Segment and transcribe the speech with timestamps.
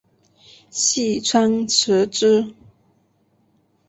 [0.71, 2.55] 细川持之。